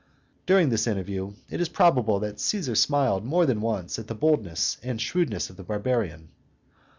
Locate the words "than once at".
3.45-4.07